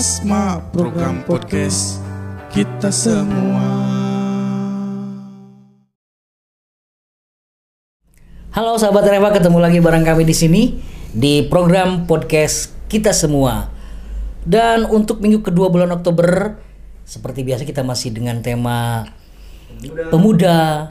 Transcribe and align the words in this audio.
Asma 0.00 0.64
program 0.72 1.20
podcast 1.28 2.00
kita 2.48 2.88
semua. 2.88 3.68
Halo 8.48 8.80
sahabat 8.80 9.04
Reva, 9.04 9.28
ketemu 9.28 9.60
lagi 9.60 9.76
bareng 9.76 10.00
kami 10.00 10.24
di 10.24 10.32
sini 10.32 10.80
di 11.12 11.44
program 11.44 12.08
podcast 12.08 12.72
kita 12.88 13.12
semua. 13.12 13.68
Dan 14.40 14.88
untuk 14.88 15.20
minggu 15.20 15.44
kedua 15.44 15.68
bulan 15.68 15.92
Oktober, 15.92 16.56
seperti 17.04 17.44
biasa 17.44 17.68
kita 17.68 17.84
masih 17.84 18.16
dengan 18.16 18.40
tema 18.40 19.04
pemuda, 20.08 20.88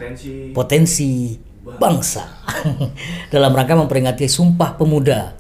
potensi, 0.54 1.34
bangsa 1.66 2.46
dalam 3.34 3.58
rangka 3.58 3.74
memperingati 3.74 4.30
Sumpah 4.30 4.78
Pemuda. 4.78 5.34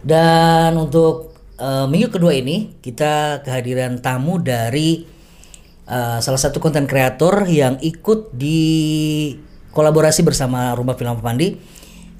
Dan 0.00 0.80
untuk 0.80 1.33
eh, 1.58 1.86
minggu 1.86 2.08
kedua 2.10 2.34
ini 2.34 2.78
kita 2.82 3.44
kehadiran 3.46 3.98
tamu 4.02 4.42
dari 4.42 5.06
eh, 5.86 6.18
salah 6.18 6.40
satu 6.40 6.58
konten 6.58 6.86
kreator 6.86 7.46
yang 7.46 7.78
ikut 7.82 8.34
di 8.34 8.60
kolaborasi 9.74 10.22
bersama 10.22 10.74
Rumah 10.78 10.94
Film 10.94 11.18
Pandi 11.18 11.58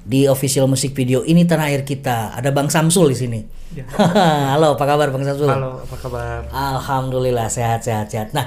di 0.05 0.29
official 0.29 0.69
musik 0.69 0.93
video 0.93 1.25
ini 1.25 1.49
tanah 1.49 1.71
air 1.73 1.81
kita. 1.81 2.37
Ada 2.37 2.53
Bang 2.53 2.69
Samsul 2.69 3.09
di 3.09 3.17
sini. 3.17 3.39
Halo, 4.53 4.77
apa 4.77 4.85
kabar 4.85 5.09
Bang 5.09 5.25
Samsul? 5.25 5.49
Halo, 5.49 5.81
apa 5.81 5.95
kabar? 5.97 6.45
Alhamdulillah 6.53 7.49
sehat 7.49 7.81
sehat 7.81 8.13
sehat. 8.13 8.29
Nah, 8.35 8.45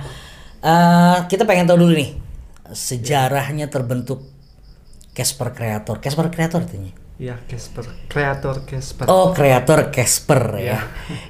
eh, 0.62 1.16
kita 1.27 1.42
pengen 1.42 1.66
tahu 1.66 1.83
dulu 1.83 1.98
nih 1.98 2.14
sejarahnya 2.70 3.73
terbentuk 3.73 4.23
Casper 5.16 5.50
Creator. 5.50 5.98
Casper 5.98 6.30
Creator 6.30 6.62
artinya? 6.62 7.08
Ya, 7.18 7.34
Casper, 7.50 7.82
kreator 8.06 8.62
Casper. 8.62 9.11
Oh, 9.11 9.34
kreator 9.34 9.91
Casper 9.91 10.55
ya. 10.62 10.78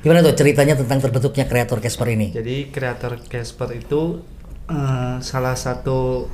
Gimana 0.04 0.20
tuh 0.20 0.36
ceritanya 0.36 0.76
tentang 0.76 1.00
terbentuknya 1.00 1.48
kreator 1.48 1.80
Casper 1.80 2.12
ini? 2.12 2.28
Jadi 2.28 2.68
kreator 2.68 3.16
Casper 3.24 3.72
itu 3.72 4.20
eh, 4.68 5.16
salah 5.24 5.56
satu 5.56 6.28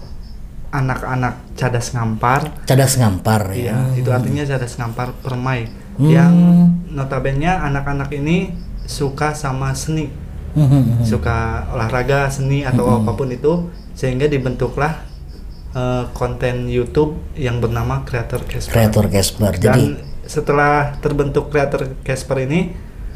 anak-anak 0.74 1.54
cadas 1.54 1.94
ngampar. 1.94 2.66
Cadas 2.66 2.98
ngampar 2.98 3.54
ya. 3.54 3.94
Iya, 3.94 4.02
itu 4.02 4.10
artinya 4.10 4.42
cadas 4.42 4.74
ngampar 4.74 5.14
permai. 5.22 5.70
Hmm. 6.02 6.10
Yang 6.10 6.34
notabene 6.90 7.46
anak-anak 7.46 8.10
ini 8.10 8.50
suka 8.90 9.38
sama 9.38 9.70
seni, 9.78 10.10
Hmm. 10.54 11.02
suka 11.02 11.66
olahraga, 11.70 12.30
seni 12.30 12.62
atau 12.66 13.02
apa 13.02 13.14
pun 13.14 13.26
itu, 13.30 13.70
sehingga 13.94 14.26
dibentuklah 14.30 15.02
eh, 15.74 16.04
konten 16.10 16.66
YouTube 16.66 17.18
yang 17.34 17.58
bernama 17.58 18.02
Kreator 18.02 18.46
Casper. 18.46 18.72
Kreator 18.72 19.06
Casper. 19.06 19.52
Jadi 19.54 19.86
setelah 20.24 20.96
terbentuk 20.98 21.50
kreator 21.50 22.00
Casper 22.00 22.46
ini 22.46 22.72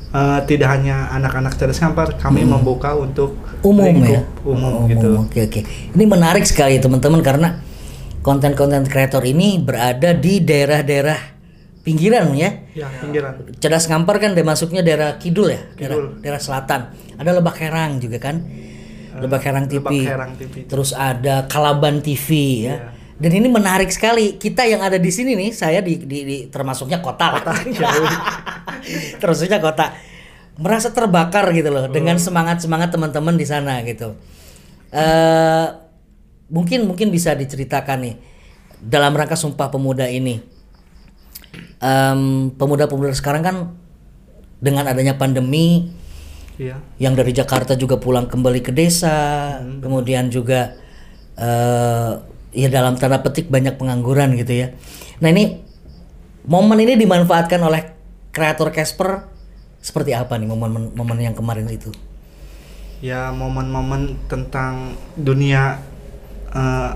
eh, 0.08 0.40
tidak 0.44 0.68
hanya 0.72 1.08
anak-anak 1.12 1.54
cerdas 1.54 1.78
ngampar, 1.78 2.16
kami 2.16 2.42
membuka 2.42 2.92
untuk 2.92 3.36
Hmm. 3.58 3.74
umum 3.74 3.96
ya. 4.02 4.22
umum 4.46 4.72
Oh, 4.74 4.88
gitu. 4.88 5.08
Oke 5.20 5.44
oke. 5.44 5.60
Ini 5.92 6.04
menarik 6.04 6.46
sekali 6.46 6.78
teman-teman 6.78 7.18
karena 7.20 7.58
konten-konten 8.22 8.86
kreator 8.86 9.22
ini 9.22 9.58
berada 9.58 10.14
di 10.14 10.38
daerah-daerah 10.38 11.18
pinggiran 11.82 12.30
ya. 12.36 12.50
Ya, 12.72 12.86
pinggiran. 13.00 13.48
Cerdas 13.58 13.88
Ngampar 13.88 14.20
kan 14.20 14.36
dia 14.36 14.44
masuknya 14.44 14.80
daerah 14.80 15.16
kidul 15.16 15.48
ya, 15.48 15.60
daerah, 15.74 15.96
Kidul. 15.96 16.08
daerah 16.20 16.40
selatan. 16.40 16.80
Ada 17.18 17.30
Lebak 17.34 17.56
Herang 17.58 17.98
juga 17.98 18.20
kan. 18.20 18.36
Lebak 19.22 19.42
Herang 19.42 19.66
TV. 19.66 19.82
Lebak 19.84 20.10
Herang 20.14 20.32
TV. 20.38 20.54
Terus 20.66 20.90
ada 20.94 21.46
Kalaban 21.50 22.00
TV 22.00 22.28
ya. 22.64 22.74
Iya. 22.74 22.76
Dan 23.18 23.30
ini 23.34 23.48
menarik 23.50 23.90
sekali. 23.90 24.38
Kita 24.38 24.62
yang 24.62 24.78
ada 24.78 24.94
di 24.94 25.10
sini 25.10 25.34
nih, 25.34 25.50
saya 25.50 25.82
di, 25.82 25.98
di, 25.98 26.18
di- 26.22 26.46
termasuknya 26.46 27.02
kota 27.02 27.34
lah. 27.34 27.42
termasuknya 29.20 29.58
kota. 29.58 29.90
Merasa 30.58 30.90
terbakar 30.90 31.50
gitu 31.54 31.70
loh 31.70 31.86
dengan 31.90 32.18
semangat-semangat 32.18 32.94
teman-teman 32.94 33.34
di 33.34 33.46
sana 33.46 33.82
gitu. 33.86 34.14
eh 34.88 35.66
mungkin 36.48 36.88
mungkin 36.88 37.12
bisa 37.12 37.36
diceritakan 37.36 37.98
nih 38.08 38.14
dalam 38.80 39.12
rangka 39.12 39.36
Sumpah 39.36 39.68
Pemuda 39.68 40.08
ini. 40.08 40.40
Em, 41.78 42.50
pemuda-pemuda 42.58 43.14
sekarang 43.14 43.42
kan 43.46 43.56
dengan 44.58 44.86
adanya 44.90 45.14
pandemi 45.14 45.94
Iya. 46.58 46.82
yang 46.98 47.14
dari 47.14 47.30
Jakarta 47.30 47.78
juga 47.78 48.02
pulang 48.02 48.26
kembali 48.26 48.58
ke 48.66 48.74
desa, 48.74 49.58
kemudian 49.78 50.26
juga 50.26 50.74
eh 51.38 52.12
ya 52.50 52.66
dalam 52.66 52.98
tanda 52.98 53.22
petik 53.22 53.46
banyak 53.46 53.78
pengangguran 53.78 54.34
gitu 54.34 54.66
ya. 54.66 54.74
Nah 55.22 55.30
ini 55.30 55.62
momen 56.50 56.82
ini 56.82 56.98
dimanfaatkan 56.98 57.62
oleh 57.62 57.94
kreator 58.34 58.74
Casper 58.74 59.22
seperti 59.78 60.18
apa 60.18 60.34
nih 60.34 60.50
momen 60.50 60.90
momen 60.98 61.18
yang 61.22 61.38
kemarin 61.38 61.70
itu? 61.70 61.94
Ya, 62.98 63.30
momen-momen 63.30 64.18
tentang 64.26 64.98
dunia 65.14 65.78
eh, 66.50 66.90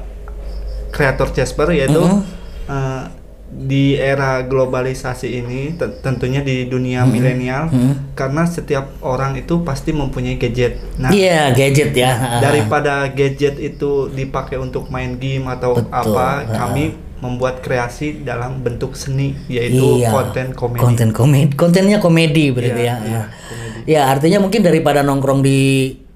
kreator 0.90 1.30
Casper 1.30 1.70
yaitu 1.70 2.02
Mhm. 2.02 2.18
eh, 2.66 3.04
di 3.52 3.92
era 3.94 4.40
globalisasi 4.40 5.28
ini 5.28 5.76
te- 5.76 6.00
tentunya 6.00 6.40
di 6.40 6.64
dunia 6.64 7.04
Mhm. 7.04 7.10
milenial 7.10 7.64
karena 8.12 8.42
setiap 8.42 8.96
orang 9.00 9.36
itu 9.36 9.60
pasti 9.60 9.92
mempunyai 9.92 10.34
gadget. 10.34 10.80
Nah, 10.96 11.12
Iya 11.12 11.52
gadget 11.52 11.92
ya. 11.92 12.40
daripada 12.40 13.06
gadget 13.06 13.60
itu 13.60 14.08
dipakai 14.08 14.56
untuk 14.56 14.88
main 14.88 15.14
game 15.14 15.44
atau 15.46 15.76
Betul, 15.76 15.92
apa 15.92 16.28
ha. 16.40 16.52
kami 16.58 16.96
membuat 17.20 17.62
kreasi 17.62 18.24
dalam 18.24 18.58
bentuk 18.58 18.96
seni 18.96 19.38
yaitu 19.46 20.00
Iya, 20.00 20.10
konten 20.10 20.46
komedi 20.52 20.80
Konten 20.80 21.08
komedi, 21.12 21.52
kontennya 21.54 21.98
komedi 21.98 22.50
berarti 22.50 22.82
Iya, 22.82 22.88
ya. 22.88 22.96
iya, 22.98 23.12
ya. 23.14 23.22
Ya, 23.82 24.02
artinya 24.08 24.38
mungkin 24.38 24.62
daripada 24.62 25.02
nongkrong 25.02 25.42
di 25.42 25.58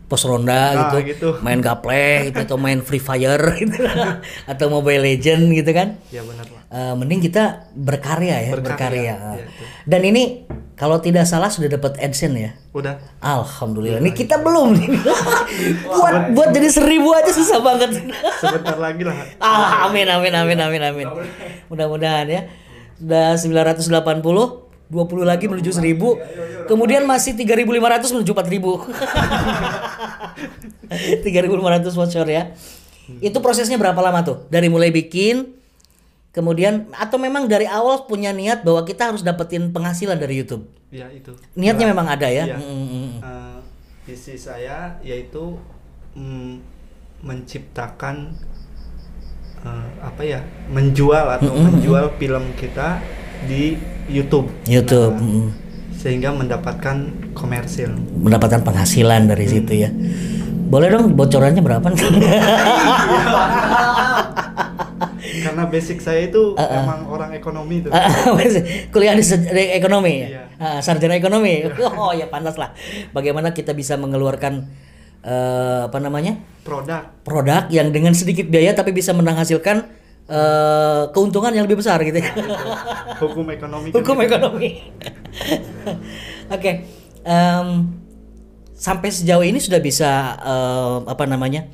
pos 0.06 0.22
ronda 0.22 0.54
Nah, 0.70 0.74
gitu, 0.86 0.96
gitu. 1.04 1.28
main 1.40 1.58
gaple 1.58 2.30
gitu 2.30 2.38
atau 2.40 2.56
main 2.56 2.78
Free 2.78 2.98
Fire 2.98 3.42
gitu 3.60 3.82
atau 4.52 4.66
Mobile 4.68 5.02
Legend 5.02 5.50
gitu 5.52 5.70
kan. 5.70 5.98
ya 6.08 6.22
benar. 6.22 6.46
Eh, 6.66 6.94
mending 6.94 7.22
kita 7.22 7.70
berkarya 7.72 8.42
ya, 8.42 8.52
berkarya. 8.52 9.14
Berkarya, 9.14 9.14
itu. 9.40 9.64
Dan 9.82 10.00
ini 10.04 10.22
kalau 10.74 10.98
tidak 10.98 11.24
salah 11.24 11.46
sudah 11.46 11.70
dapat 11.70 11.94
AdSense 11.96 12.36
ya. 12.36 12.50
udah 12.70 12.98
Alhamdulillah. 13.18 13.98
Ini 13.98 14.10
kita 14.10 14.38
belum 14.38 14.74
nih. 14.74 14.88
buat 15.88 16.34
buat 16.34 16.50
jadi 16.50 16.68
seribu 16.68 17.14
aja 17.14 17.30
susah 17.30 17.62
banget. 17.62 18.02
sebentar 18.36 18.76
lagi 18.76 19.02
lah 19.02 19.14
Ah, 19.38 19.86
amin 19.86 20.04
amin 20.04 20.34
amin 20.34 20.58
amin 20.60 20.82
amin. 20.84 21.06
Mudah-mudahan 21.66 22.26
ya. 22.28 22.42
Sudah 22.98 23.38
980, 23.38 24.65
20 24.90 25.26
lagi 25.26 25.50
menuju 25.50 25.70
1000. 25.70 26.68
Kemudian 26.70 27.02
masih 27.06 27.34
3500 27.34 28.14
menuju 28.14 28.30
4000. 28.34 28.86
3500 31.22 31.98
voucher 31.98 32.26
ya. 32.26 32.42
Itu 33.22 33.38
prosesnya 33.38 33.78
berapa 33.78 33.98
lama 34.02 34.22
tuh? 34.22 34.46
Dari 34.50 34.66
mulai 34.70 34.90
bikin 34.90 35.56
kemudian 36.36 36.92
atau 36.92 37.16
memang 37.16 37.48
dari 37.48 37.64
awal 37.64 38.04
punya 38.04 38.28
niat 38.28 38.60
bahwa 38.60 38.84
kita 38.84 39.08
harus 39.08 39.24
dapetin 39.24 39.72
penghasilan 39.72 40.20
dari 40.20 40.36
YouTube. 40.36 40.68
ya 40.92 41.08
itu 41.08 41.32
Niatnya 41.56 41.88
memang 41.88 42.12
ada 42.12 42.28
ya. 42.28 42.44
Iya. 42.44 42.56
Mm, 42.60 42.68
mm, 42.68 42.88
mm. 42.92 43.12
Eh, 43.24 43.58
visi 44.04 44.36
saya 44.36 45.00
yaitu 45.00 45.56
mm, 46.12 46.60
menciptakan 47.24 48.36
eh, 49.64 49.88
apa 50.04 50.22
ya 50.22 50.44
menjual 50.68 51.40
atau 51.40 51.56
menjual 51.56 52.12
film 52.20 52.52
kita 52.60 53.00
di 53.44 53.76
YouTube. 54.08 54.48
YouTube 54.64 55.16
Nah, 55.20 55.52
sehingga 55.96 56.30
mendapatkan 56.30 56.96
komersil. 57.34 57.90
Mendapatkan 58.22 58.62
penghasilan 58.62 59.26
dari 59.26 59.46
situ 59.50 59.72
ya. 59.74 59.90
Boleh 60.70 60.90
dong 60.94 61.18
bocorannya 61.18 61.62
berapa? 61.62 61.88
karena 65.46 65.62
basic 65.72 65.98
saya 66.02 66.26
itu 66.26 66.58
emang 66.58 67.06
orang 67.06 67.30
ekonomi 67.34 67.82
itu 67.82 67.88
kuliah 68.94 69.14
di, 69.14 69.24
di 69.24 69.64
ekonomi 69.78 70.14
Iya. 70.26 70.42
Ah, 70.56 70.78
sarjana 70.80 71.16
ekonomi. 71.16 71.68
Oh 72.00 72.12
ya 72.16 72.28
pantas 72.32 72.56
lah. 72.56 72.72
Bagaimana 73.12 73.52
kita 73.52 73.76
bisa 73.76 73.96
mengeluarkan 74.00 74.64
eh, 75.24 75.80
apa 75.88 75.98
namanya? 76.00 76.40
Produk. 76.64 77.12
Produk 77.24 77.68
yang 77.68 77.92
dengan 77.92 78.16
sedikit 78.16 78.48
biaya 78.48 78.72
tapi 78.72 78.92
bisa 78.96 79.12
menghasilkan 79.12 79.84
eh, 80.26 81.02
keuntungan 81.14 81.54
yang 81.54 81.64
lebih 81.66 81.78
besar 81.78 82.02
gitu 82.02 82.18
hukum 83.22 83.46
ekonomi 83.50 83.88
kan 83.90 83.94
hukum 84.00 84.16
gitu. 84.18 84.26
ekonomi. 84.26 84.68
Oke 86.54 86.72
em, 87.22 87.68
sampai 88.74 89.08
sejauh 89.10 89.42
ini 89.46 89.58
sudah 89.58 89.80
bisa 89.82 90.10
eh, 90.40 90.96
apa 91.06 91.24
namanya 91.26 91.66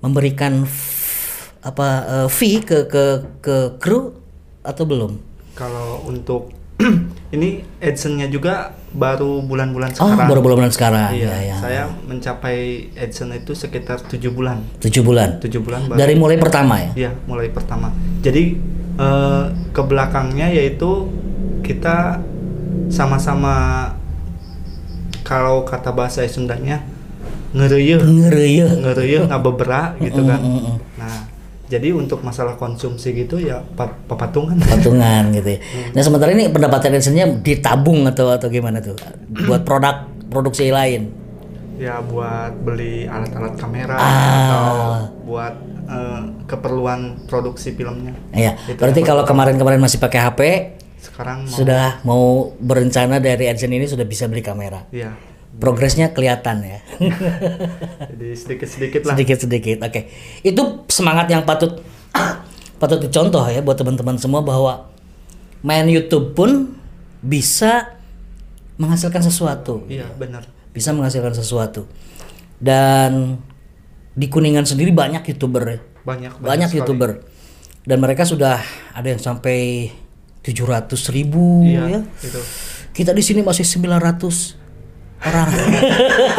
memberikan 0.00 0.62
f- 0.64 1.56
apa 1.64 1.88
eh, 2.06 2.28
fee 2.30 2.62
ke 2.62 2.86
ke 2.86 3.04
ke 3.42 3.56
kru 3.82 4.14
atau 4.62 4.84
belum? 4.86 5.12
Kalau 5.58 6.06
untuk 6.06 6.54
ini 7.36 7.60
AdSense-nya 7.78 8.28
juga 8.28 8.72
baru 8.88 9.44
bulan-bulan 9.44 9.92
Oh, 10.00 10.08
sekarang 10.08 10.28
baru 10.30 10.40
bulan-bulan 10.40 10.72
sekarang. 10.72 11.10
Iya, 11.12 11.28
ya, 11.28 11.36
ya. 11.44 11.56
saya 11.60 11.82
mencapai 12.06 12.56
AdSense 12.96 13.44
itu 13.44 13.52
sekitar 13.52 14.00
tujuh 14.06 14.32
bulan. 14.32 14.64
Tujuh 14.80 15.02
bulan. 15.04 15.36
Tujuh 15.38 15.60
bulan 15.60 15.84
baru. 15.86 15.98
Dari 16.00 16.14
mulai 16.16 16.36
pertama 16.40 16.80
ya. 16.80 16.90
Iya, 16.96 17.10
mulai 17.28 17.52
pertama. 17.52 17.92
Jadi 18.24 18.56
eh, 18.96 19.44
ke 19.70 19.82
belakangnya 19.84 20.48
yaitu 20.48 21.10
kita 21.60 22.22
sama-sama 22.88 23.92
kalau 25.20 25.68
kata 25.68 25.92
bahasa 25.92 26.24
Sundanya 26.24 26.80
ngereyeuh 27.52 28.00
Ngereyeuh. 28.00 28.70
ngereyeuh 28.80 29.24
ngabebera 29.28 29.96
gitu 30.00 30.20
kan 30.24 30.40
Mm, 30.40 30.52
mm, 30.52 30.62
mm. 30.64 30.76
Jadi 31.68 31.92
untuk 31.92 32.20
masalah 32.20 32.54
konsumsi 32.54 33.12
gitu 33.14 33.36
ya 33.36 33.60
pa- 33.72 33.92
papatungan 34.04 34.56
patungan 34.58 35.30
gitu 35.30 35.54
ya. 35.54 35.60
Hmm. 35.68 35.92
Nah 35.92 36.02
sementara 36.02 36.30
ini 36.30 36.48
pendapatan 36.48 36.90
lisensinya 36.90 37.28
ditabung 37.38 38.02
atau 38.04 38.28
atau 38.30 38.48
gimana 38.48 38.80
tuh 38.80 38.96
buat 39.44 39.62
produk 39.62 40.02
produksi 40.26 40.68
lain. 40.68 41.12
ya 41.78 42.02
buat 42.02 42.58
beli 42.58 43.06
alat-alat 43.06 43.54
kamera 43.54 43.94
Ah. 43.94 44.02
atau 44.02 44.66
buat 45.22 45.54
eh, 45.86 46.20
keperluan 46.44 47.00
produksi 47.24 47.70
filmnya 47.70 48.18
Iya. 48.30 48.58
Itu 48.66 48.76
Berarti 48.76 49.00
kalau 49.00 49.22
kemarin-kemarin 49.22 49.78
masih 49.78 49.96
pakai 49.96 50.20
HP, 50.20 50.40
sekarang 50.98 51.44
mau 51.44 51.54
sudah 51.54 52.02
mau 52.02 52.22
berencana 52.58 53.16
dari 53.18 53.46
AdSense 53.46 53.70
ini 53.72 53.86
sudah 53.86 54.02
bisa 54.02 54.26
beli 54.26 54.40
kamera. 54.40 54.90
ya 54.90 55.14
Progresnya 55.58 56.14
kelihatan 56.14 56.62
ya. 56.62 56.80
jadi 58.14 58.26
sedikit-sedikit 58.34 59.02
lah 59.06 59.14
Sedikit-sedikit. 59.18 59.82
Oke. 59.82 60.06
Itu 60.46 60.86
semangat 60.86 61.26
yang 61.30 61.42
patut 61.42 61.82
patut 62.82 63.02
dicontoh 63.02 63.42
ya 63.50 63.58
buat 63.58 63.74
teman-teman 63.74 64.16
semua 64.22 64.38
bahwa 64.40 64.86
main 65.66 65.86
YouTube 65.90 66.38
pun 66.38 66.78
bisa 67.18 67.98
menghasilkan 68.78 69.26
sesuatu. 69.26 69.82
iya 69.90 70.06
benar 70.14 70.46
bisa 70.70 70.94
menghasilkan 70.94 71.34
sesuatu 71.34 71.90
dan 72.62 73.42
di 74.14 74.26
kuningan 74.30 74.62
sendiri 74.62 74.94
banyak 74.94 75.26
youtuber 75.34 75.62
ya. 75.66 75.78
banyak 76.06 76.32
banyak 76.38 76.68
sekali. 76.70 76.78
youtuber 76.82 77.10
dan 77.82 77.98
mereka 77.98 78.22
sudah 78.22 78.62
ada 78.94 79.08
yang 79.10 79.18
sampai 79.18 79.90
700 80.46 80.94
ribu 81.10 81.66
iya 81.66 81.98
ya 81.98 82.00
itu 82.22 82.40
kita 82.94 83.10
di 83.10 83.22
sini 83.22 83.42
masih 83.42 83.66
900 83.66 84.57
orang 85.20 85.48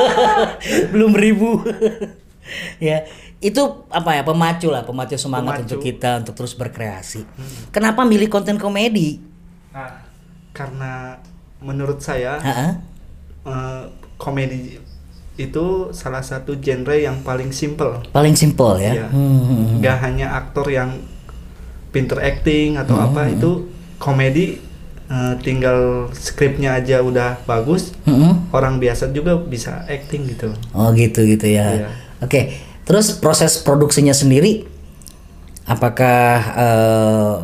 belum 0.94 1.12
ribu 1.14 1.60
ya 2.82 3.06
itu 3.40 3.62
apa 3.88 4.20
ya 4.20 4.24
pemacu 4.24 4.68
lah 4.68 4.84
pemacu 4.84 5.16
semangat 5.16 5.64
Pemacu. 5.64 5.66
untuk 5.68 5.80
kita 5.82 6.20
untuk 6.20 6.34
terus 6.36 6.54
berkreasi 6.54 7.24
kenapa 7.70 8.04
milih 8.04 8.28
konten 8.28 8.56
komedi 8.56 9.20
nah 9.72 10.04
karena 10.52 11.20
menurut 11.60 12.00
saya 12.00 12.40
Ha-ha. 12.40 12.68
eh, 13.46 13.84
komedi 14.16 14.80
itu 15.40 15.66
salah 15.96 16.20
satu 16.20 16.60
genre 16.60 16.92
yang 16.94 17.24
paling 17.24 17.56
simple 17.56 18.04
paling 18.12 18.36
simpel 18.36 18.76
ya 18.76 18.92
Iya. 18.92 19.08
Hmm, 19.08 19.24
hmm, 19.24 19.44
hmm. 19.48 19.68
nggak 19.80 19.98
hanya 20.04 20.28
aktor 20.36 20.68
yang 20.68 21.00
pinter 21.90 22.20
acting 22.20 22.76
atau 22.76 23.00
apa 23.00 23.32
itu 23.32 23.72
komedi 23.96 24.60
eh, 25.10 25.34
tinggal 25.42 26.08
skripnya 26.14 26.78
aja 26.78 27.02
udah 27.02 27.42
bagus 27.44 27.92
Hmm, 28.06 28.16
hmm. 28.16 28.34
orang 28.54 28.78
biasa 28.78 29.10
juga 29.10 29.36
bisa 29.36 29.84
acting 29.86 30.30
gitu 30.30 30.54
Oh 30.72 30.94
gitu 30.94 31.26
gitu 31.26 31.46
ya. 31.46 31.86
Iya. 31.86 31.90
Oke, 32.20 32.54
terus 32.84 33.16
proses 33.16 33.58
produksinya 33.58 34.12
sendiri, 34.12 34.68
apakah 35.66 36.30
eh, 36.56 37.36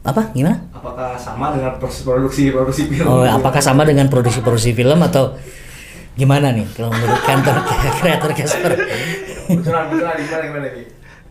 apa 0.00 0.32
gimana? 0.32 0.64
Apakah 0.72 1.12
sama 1.20 1.52
dengan 1.52 1.76
proses 1.76 2.00
produksi 2.00 2.48
produksi 2.48 2.88
film? 2.88 3.04
Oh, 3.04 3.20
apakah 3.20 3.60
sama 3.60 3.84
dengan 3.84 4.08
produksi-produksi 4.08 4.72
film 4.72 4.96
atau 5.04 5.36
gimana 6.16 6.56
nih 6.56 6.64
kalau 6.72 6.88
menurut 6.88 7.20
kantor 7.20 7.56
kreator 8.00 8.32
Casper? 8.32 8.72
Bocoran, 9.48 9.92
bocoran 9.92 10.16
gimana 10.16 10.42
gimana 10.48 10.66
nih? 10.72 10.86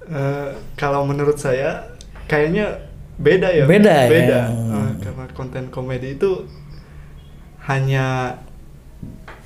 Eh, 0.10 0.50
kalau 0.78 1.02
menurut 1.06 1.38
saya 1.38 1.82
kayaknya 2.26 2.86
beda 3.18 3.50
ya 3.52 3.66
Beda 3.66 4.06
ya? 4.06 4.10
beda 4.10 4.40
Hmm. 4.48 4.70
Eh, 4.70 4.89
karena 5.00 5.26
konten 5.32 5.72
komedi 5.72 6.16
itu 6.20 6.46
hanya 7.68 8.38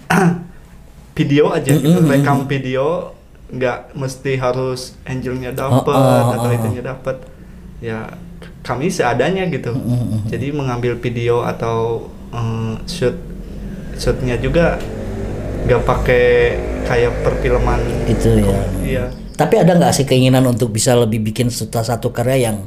video 1.18 1.54
aja 1.54 1.70
gitu. 1.74 2.00
Rekam 2.06 2.46
video 2.50 3.14
nggak 3.54 3.94
mesti 3.94 4.34
harus 4.42 4.98
angelnya 5.06 5.54
dapat 5.54 5.94
Oh, 5.94 6.02
oh, 6.02 6.34
atau 6.34 6.50
oh, 6.50 6.58
itunya 6.58 6.82
dapat 6.82 7.22
ya 7.84 8.10
kami 8.66 8.90
seadanya 8.90 9.46
gitu. 9.52 9.76
Jadi 10.32 10.50
mengambil 10.56 10.98
video 10.98 11.46
atau 11.46 12.10
eh, 12.34 12.74
shoot 12.90 13.14
shootnya 14.00 14.42
juga 14.42 14.82
nggak 15.64 15.82
pakai 15.86 16.26
kayak 16.84 17.12
perfilman 17.24 17.80
Itu 18.10 18.36
ya. 18.36 18.60
iya. 18.84 19.06
Tapi 19.34 19.56
ada 19.58 19.74
nggak 19.78 19.94
sih 19.96 20.06
keinginan 20.06 20.46
untuk 20.46 20.70
bisa 20.70 20.94
lebih 20.94 21.24
bikin 21.24 21.50
satu, 21.50 21.82
satu 21.82 22.08
karya 22.14 22.52
yang 22.52 22.58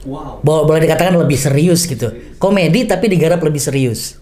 Wow. 0.00 0.40
bo- 0.40 0.64
boleh 0.64 0.88
dikatakan 0.88 1.12
lebih 1.12 1.36
serius 1.36 1.84
gitu? 1.84 2.08
Komedi 2.36 2.88
tapi 2.88 3.06
digarap 3.06 3.40
lebih 3.40 3.60
serius. 3.60 4.16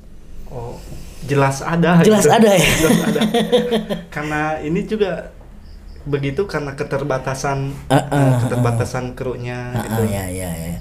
Oh, 0.49 0.75
jelas 1.23 1.63
ada. 1.63 2.03
Jelas 2.03 2.27
gitu. 2.27 2.35
ada 2.35 2.51
ya? 2.51 2.67
Jelas 2.83 2.99
ada. 3.05 3.21
karena 4.15 4.41
ini 4.59 4.83
juga 4.83 5.31
begitu 6.03 6.49
karena 6.49 6.73
keterbatasan 6.73 7.71
Ah, 7.87 8.01
ah, 8.01 8.03
eh, 8.11 8.33
keterbatasan 8.43 9.13
krunya 9.13 9.71
Ah, 9.71 9.85
gitu. 9.85 10.03
ah, 10.03 10.07
ya, 10.09 10.25
ya, 10.27 10.51
ya. 10.51 10.77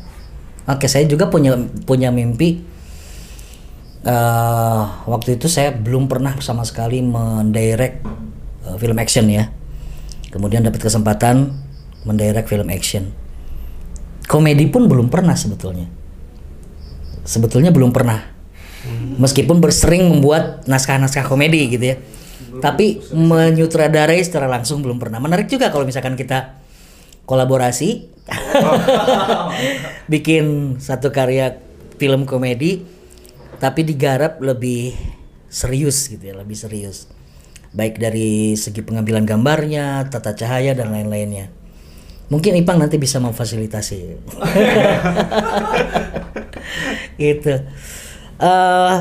Oke, 0.66 0.88
saya 0.88 1.06
juga 1.06 1.28
punya 1.28 1.54
punya 1.84 2.10
mimpi. 2.10 2.64
eh 4.02 4.82
waktu 5.06 5.36
itu 5.36 5.46
saya 5.46 5.76
belum 5.76 6.08
pernah 6.08 6.32
sama 6.40 6.64
sekali 6.64 7.04
mendirect 7.04 8.02
eh, 8.66 8.76
film 8.80 8.98
action 8.98 9.28
ya. 9.28 9.52
Kemudian 10.28 10.64
dapat 10.64 10.80
kesempatan 10.82 11.54
mendirect 12.02 12.48
film 12.48 12.68
action. 12.68 13.12
Komedi 14.28 14.68
pun 14.68 14.92
belum 14.92 15.08
pernah 15.08 15.34
sebetulnya. 15.34 15.88
Sebetulnya 17.24 17.72
belum 17.72 17.96
pernah. 17.96 18.20
Meskipun 19.18 19.60
bersering 19.60 20.08
membuat 20.08 20.68
naskah-naskah 20.70 21.28
komedi 21.28 21.72
gitu 21.72 21.96
ya. 21.96 21.98
Tapi 22.60 23.02
menyutradarai 23.12 24.20
secara 24.24 24.48
langsung 24.48 24.84
belum 24.84 25.00
pernah. 25.00 25.20
Menarik 25.20 25.48
juga 25.48 25.72
kalau 25.72 25.88
misalkan 25.88 26.16
kita 26.20 26.60
kolaborasi 27.28 28.08
bikin 30.12 30.76
satu 30.80 31.12
karya 31.12 31.60
film 32.00 32.24
komedi 32.24 32.88
tapi 33.58 33.84
digarap 33.84 34.38
lebih 34.40 34.94
serius 35.50 36.08
gitu 36.08 36.30
ya, 36.32 36.36
lebih 36.38 36.56
serius. 36.56 37.10
Baik 37.74 38.00
dari 38.00 38.56
segi 38.56 38.80
pengambilan 38.86 39.28
gambarnya, 39.28 40.08
tata 40.08 40.34
cahaya 40.38 40.78
dan 40.78 40.94
lain-lainnya. 40.94 41.52
Mungkin 42.28 42.60
Ipang 42.60 42.76
nanti 42.76 43.00
bisa 43.00 43.24
memfasilitasi. 43.24 44.20
gitu. 47.18 47.54
Eh 48.38 48.96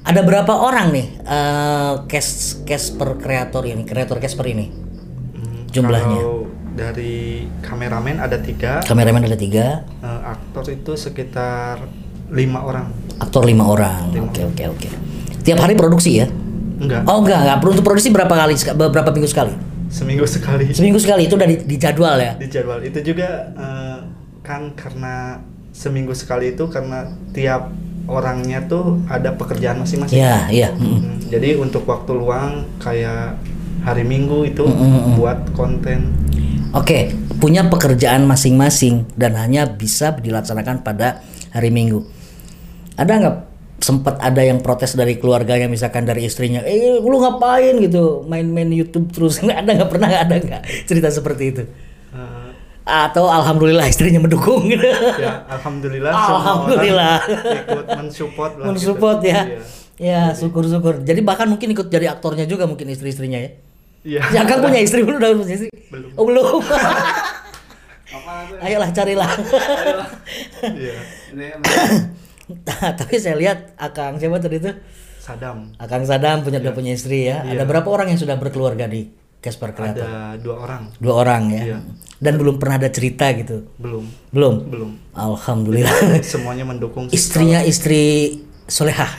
ada 0.00 0.20
berapa 0.24 0.50
orang 0.50 0.90
nih 0.90 1.06
eh 1.22 1.94
cast 2.08 2.64
Casper 2.66 3.20
kreator 3.20 3.62
ini, 3.68 3.86
kreator 3.86 4.18
Casper 4.18 4.46
ini? 4.50 4.66
Hmm, 4.66 5.68
Jumlahnya. 5.70 6.18
Kalau 6.18 6.38
dari 6.70 7.44
kameramen 7.60 8.16
ada 8.18 8.38
tiga, 8.40 8.80
Kameramen 8.82 9.26
ada 9.26 9.36
tiga, 9.36 9.84
eh, 10.00 10.20
aktor 10.24 10.64
itu 10.70 10.96
sekitar 10.96 11.82
lima 12.30 12.62
orang. 12.62 12.86
aktor 13.20 13.44
lima 13.44 13.68
orang. 13.68 14.10
Oke 14.26 14.42
oke 14.42 14.64
oke. 14.70 14.88
Tiap 15.40 15.58
hari 15.60 15.74
produksi 15.76 16.18
ya? 16.18 16.26
Enggak, 16.80 17.04
Oh 17.04 17.20
enggak 17.20 17.38
enggak. 17.44 17.56
Untuk 17.60 17.84
produksi 17.84 18.08
berapa 18.08 18.32
kali? 18.32 18.56
Berapa 18.72 19.10
minggu 19.12 19.28
sekali? 19.28 19.52
Seminggu 19.90 20.24
sekali 20.24 20.70
Seminggu 20.70 21.02
sekali 21.02 21.26
itu 21.26 21.34
udah 21.34 21.48
di, 21.50 21.56
di 21.66 21.76
jadwal 21.76 22.16
ya? 22.16 22.32
di 22.38 22.46
jadwal. 22.46 22.78
Itu 22.80 23.02
juga 23.02 23.50
eh, 23.52 23.98
kan 24.40 24.72
karena 24.78 25.42
seminggu 25.74 26.14
sekali 26.14 26.54
itu 26.54 26.70
karena 26.70 27.10
tiap 27.34 27.70
orangnya 28.10 28.64
tuh 28.66 29.02
ada 29.06 29.34
pekerjaan 29.34 29.82
masing-masing. 29.82 30.18
Iya 30.18 30.36
iya. 30.50 30.68
mm. 30.74 30.80
Hmm, 30.80 31.16
Jadi 31.30 31.58
untuk 31.58 31.86
waktu 31.86 32.10
luang 32.14 32.66
kayak 32.82 33.38
hari 33.86 34.02
Minggu 34.06 34.44
itu 34.46 34.64
Mm, 34.66 34.76
mm, 34.76 34.90
mm. 34.90 35.14
buat 35.18 35.38
konten. 35.54 36.00
Oke, 36.70 37.10
punya 37.42 37.66
pekerjaan 37.66 38.30
masing-masing 38.30 39.10
dan 39.18 39.34
hanya 39.34 39.66
bisa 39.66 40.14
dilaksanakan 40.14 40.86
pada 40.86 41.18
hari 41.50 41.74
Minggu. 41.74 42.06
Ada 42.94 43.12
nggak 43.18 43.36
sempat 43.90 44.22
ada 44.22 44.38
yang 44.40 44.62
protes 44.62 44.94
dari 44.94 45.18
keluarganya 45.18 45.66
misalkan 45.66 46.06
dari 46.06 46.22
istrinya, 46.22 46.62
eh 46.62 46.78
lu 46.96 47.18
ngapain 47.18 47.74
gitu 47.76 48.22
main-main 48.24 48.70
YouTube 48.70 49.10
terus? 49.10 49.42
ada 49.50 49.66
nggak 49.66 49.90
pernah 49.90 50.06
ada 50.06 50.38
nggak 50.38 50.62
cerita 50.86 51.10
seperti 51.10 51.44
itu? 51.50 51.62
Eh, 52.14 52.48
Atau 52.86 53.26
alhamdulillah 53.26 53.82
istrinya 53.84 54.22
mendukung 54.22 54.62
gitu? 54.64 54.82
ya 55.18 55.42
alhamdulillah 55.58 56.10
Alhamdulillah. 56.10 57.18
ikut 57.66 57.86
mensupport 57.98 58.52
lah. 58.56 58.66
mensupport 58.70 59.18
gitu. 59.18 59.34
ya. 59.34 59.42
Iya. 59.42 59.60
Ya, 60.00 60.32
syukur-syukur. 60.32 61.04
Jadi 61.04 61.20
bahkan 61.20 61.44
mungkin 61.44 61.74
ikut 61.74 61.92
jadi 61.92 62.08
aktornya 62.08 62.46
juga 62.46 62.64
mungkin 62.64 62.88
istri-istrinya 62.88 63.36
ya. 63.36 63.50
Iya. 64.00 64.20
Ya 64.32 64.42
kan 64.46 64.62
punya 64.62 64.80
istri 64.86 65.02
belum 65.02 65.18
udah 65.18 65.30
punya 65.36 65.54
istri? 65.58 65.68
Belum. 65.90 66.10
Oh, 66.16 66.24
belum. 66.24 66.62
Ayolah 68.60 68.90
carilah. 68.90 69.28
Iya. 70.62 70.94
Tapi 73.00 73.14
saya 73.16 73.36
lihat 73.36 73.74
Akang 73.76 74.16
siapa 74.16 74.38
tadi 74.38 74.58
itu? 74.58 74.72
Sadam. 75.20 75.70
Akang 75.76 76.02
Sadam 76.02 76.40
punya 76.40 76.58
udah 76.58 76.72
punya 76.72 76.92
istri 76.92 77.28
ya. 77.28 77.44
Ada 77.44 77.62
Iya. 77.62 77.68
berapa 77.68 77.88
orang 77.88 78.12
yang 78.12 78.20
sudah 78.20 78.36
berkeluarga 78.36 78.88
di 78.88 79.08
Casper 79.40 79.72
Creator? 79.72 80.04
Ada 80.04 80.36
dua 80.40 80.56
orang. 80.60 80.82
Dua 80.96 81.14
orang 81.16 81.42
ya. 81.50 81.62
Iya. 81.64 81.78
Dan 82.20 82.36
belum 82.36 82.60
pernah 82.60 82.76
ada 82.76 82.92
cerita 82.92 83.32
gitu. 83.32 83.64
Belum. 83.80 84.04
Belum. 84.32 84.54
Belum. 84.68 84.90
Alhamdulillah. 85.16 86.20
Semuanya 86.20 86.68
mendukung. 86.68 87.08
Istrinya 87.08 87.64
istri 87.64 88.36
soleha. 88.68 89.08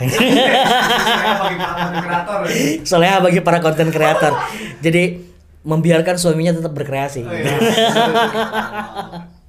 Soleha 2.82 3.20
bagi 3.20 3.42
para 3.42 3.58
konten 3.58 3.90
kreator. 3.90 4.32
Jadi 4.80 5.28
membiarkan 5.62 6.18
suaminya 6.18 6.58
tetap 6.58 6.72
berkreasi. 6.74 7.22
Oh, 7.22 7.30
iya. 7.30 7.54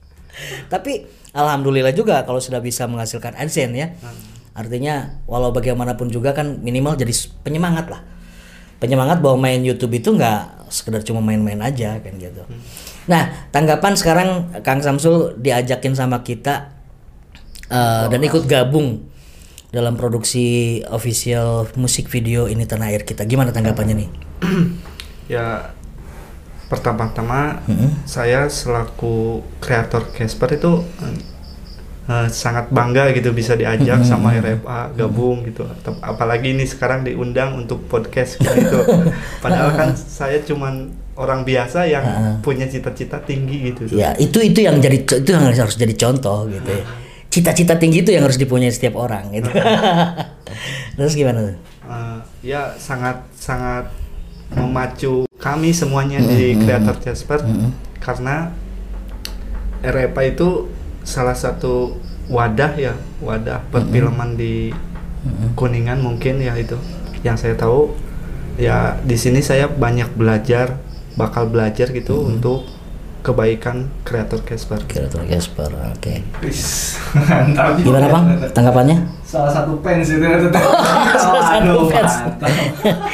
Tapi 0.70 1.06
alhamdulillah 1.34 1.94
juga 1.94 2.22
kalau 2.26 2.42
sudah 2.42 2.62
bisa 2.62 2.86
menghasilkan 2.90 3.38
AdSense 3.38 3.76
ya. 3.78 3.88
Artinya 4.54 5.18
walau 5.26 5.50
bagaimanapun 5.50 6.14
juga 6.14 6.34
kan 6.38 6.62
minimal 6.62 6.94
jadi 6.94 7.14
penyemangat 7.42 7.90
lah. 7.90 8.02
Penyemangat 8.78 9.24
bahwa 9.24 9.50
main 9.50 9.64
YouTube 9.64 9.98
itu 9.98 10.14
nggak 10.14 10.70
sekedar 10.70 11.02
cuma 11.06 11.22
main-main 11.22 11.58
aja 11.62 11.98
kan 12.02 12.14
gitu. 12.18 12.44
Nah, 13.06 13.50
tanggapan 13.54 13.94
sekarang 13.94 14.30
Kang 14.66 14.82
Samsul 14.82 15.38
diajakin 15.40 15.94
sama 15.94 16.26
kita 16.26 16.74
eh, 17.70 18.06
dan 18.10 18.20
ikut 18.20 18.46
gabung 18.50 19.10
dalam 19.74 19.98
produksi 19.98 20.80
official 20.86 21.66
musik 21.82 22.06
video 22.10 22.46
ini 22.46 22.70
tanah 22.70 22.94
air 22.94 23.02
kita. 23.02 23.26
Gimana 23.26 23.50
tanggapannya 23.50 24.06
nih? 24.06 24.10
Ya 25.32 25.74
pertama-tama 26.74 27.62
saya 28.04 28.50
selaku 28.50 29.16
kreator 29.60 30.10
Casper 30.10 30.58
itu 30.58 30.82
eh, 32.04 32.28
sangat 32.28 32.68
bangga 32.68 33.14
gitu 33.14 33.32
bisa 33.32 33.54
diajak 33.54 34.02
sama 34.04 34.34
RFA 34.36 34.92
gabung 34.92 35.46
gitu. 35.46 35.64
Atau- 35.64 36.02
Apalagi 36.02 36.52
ini 36.52 36.66
sekarang 36.66 37.06
diundang 37.06 37.56
untuk 37.56 37.86
podcast 37.86 38.38
gitu. 38.38 38.80
Padahal 39.44 39.72
kan 39.72 39.90
saya 39.94 40.42
cuman 40.42 40.90
orang 41.14 41.46
biasa 41.46 41.86
yang 41.86 42.04
punya 42.42 42.66
cita-cita 42.66 43.22
tinggi 43.22 43.70
gitu. 43.70 43.86
Ya, 43.94 44.18
itu 44.18 44.42
itu 44.42 44.60
yang 44.60 44.82
jadi 44.82 44.98
itu 45.00 45.30
yang 45.30 45.46
harus 45.48 45.78
jadi 45.78 45.94
contoh 45.94 46.50
gitu 46.50 46.68
ya. 46.68 46.84
Cita-cita 47.30 47.78
tinggi 47.78 48.02
itu 48.02 48.12
yang 48.12 48.26
harus 48.26 48.38
dipunyai 48.38 48.70
setiap 48.70 48.98
orang 48.98 49.30
gitu. 49.32 49.50
Terus 50.98 51.14
gimana 51.14 51.40
tuh? 51.50 51.56
Eh, 51.84 52.18
ya 52.52 52.74
sangat 52.76 53.22
sangat 53.34 53.88
memacu 54.54 55.26
kami 55.44 55.76
semuanya 55.76 56.24
di 56.24 56.56
kreator 56.56 56.96
Casper 57.04 57.44
karena 58.00 58.56
REPA 59.84 60.22
itu 60.24 60.72
salah 61.04 61.36
satu 61.36 62.00
wadah 62.32 62.80
ya 62.80 62.96
wadah 63.20 63.60
perfilman 63.68 64.40
di 64.40 64.72
Kuningan 65.56 66.00
mungkin 66.00 66.40
ya 66.40 66.56
itu 66.56 66.80
yang 67.28 67.36
saya 67.36 67.60
tahu 67.60 67.92
ya 68.56 68.96
di 69.04 69.20
sini 69.20 69.44
saya 69.44 69.68
banyak 69.68 70.16
belajar 70.16 70.80
bakal 71.20 71.52
belajar 71.52 71.92
gitu 71.92 72.24
untuk 72.24 72.64
kebaikan 73.24 73.88
kreator 74.04 74.44
Casper 74.44 74.84
Kreator 74.84 75.24
Casper, 75.24 75.72
oke. 75.72 76.14
Mantap. 77.16 77.80
Gimana 77.88 78.08
bang? 78.12 78.24
Tanggapannya? 78.52 78.98
Salah 79.24 79.48
satu 79.48 79.80
fans 79.80 80.12
itu. 80.12 80.20
Salah 81.24 81.44
satu 81.56 81.72
Aduh, 81.72 81.88
fans. 81.88 82.14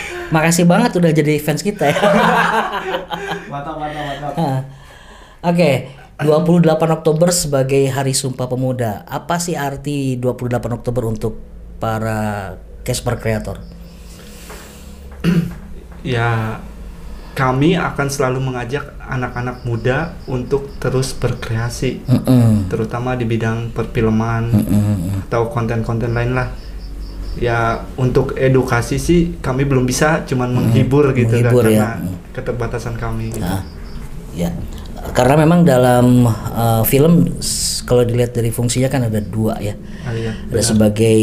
Makasih 0.29 0.65
banget 0.69 0.95
udah 0.97 1.11
jadi 1.11 1.41
fans 1.41 1.65
kita 1.65 1.89
ya. 1.89 1.97
Mantap, 3.51 3.75
mantap, 3.81 4.03
mantap. 4.21 4.63
Oke, 5.39 5.89
28 6.19 6.97
Oktober 6.99 7.29
sebagai 7.31 7.87
Hari 7.89 8.13
Sumpah 8.13 8.45
Pemuda. 8.45 9.07
Apa 9.07 9.39
sih 9.41 9.57
arti 9.57 10.19
28 10.21 10.77
Oktober 10.77 11.09
untuk 11.09 11.39
para 11.79 12.53
Casper 12.83 13.15
kreator? 13.17 13.57
ya 16.03 16.59
kami 17.35 17.79
akan 17.79 18.07
selalu 18.11 18.39
mengajak 18.43 18.99
anak-anak 18.99 19.63
muda 19.63 20.19
untuk 20.27 20.75
terus 20.75 21.15
berkreasi 21.15 22.03
Mm-mm. 22.03 22.67
terutama 22.67 23.15
di 23.15 23.23
bidang 23.23 23.71
perfilman 23.71 24.51
atau 25.27 25.47
konten-konten 25.47 26.11
lain 26.11 26.35
lah 26.35 26.51
ya 27.37 27.85
untuk 27.99 28.33
edukasi 28.33 28.97
sih 28.97 29.37
kami 29.37 29.67
belum 29.69 29.85
bisa 29.85 30.25
cuman 30.25 30.49
menghibur 30.49 31.13
gitu 31.13 31.39
kan, 31.39 31.53
Menghibur, 31.53 31.63
ya. 31.69 31.69
karena 31.69 31.89
keterbatasan 32.33 32.95
kami 32.97 33.29
gitu. 33.35 33.45
Nah, 33.45 33.61
ya, 34.33 34.49
karena 35.13 35.45
memang 35.45 35.61
dalam 35.61 36.25
uh, 36.31 36.81
film 36.87 37.29
kalau 37.85 38.01
dilihat 38.01 38.33
dari 38.33 38.49
fungsinya 38.49 38.89
kan 38.89 39.05
ada 39.05 39.21
dua 39.21 39.61
ya, 39.61 39.77
Ah, 40.03 40.13
iya, 40.17 40.33
ada 40.33 40.61
sebagai 40.65 41.19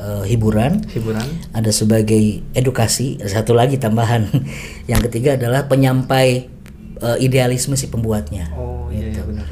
uh, 0.00 0.24
hiburan, 0.24 0.80
hiburan 0.88 1.24
ada 1.52 1.68
sebagai 1.68 2.40
edukasi, 2.56 3.20
ada 3.20 3.42
satu 3.42 3.52
lagi 3.52 3.76
tambahan, 3.76 4.26
yang 4.90 5.04
ketiga 5.04 5.36
adalah 5.36 5.68
penyampai 5.68 6.48
uh, 7.04 7.20
idealisme 7.20 7.76
si 7.76 7.92
pembuatnya. 7.92 8.48
oh 8.56 8.88
iya, 8.88 9.12
iya 9.12 9.22
benar 9.26 9.46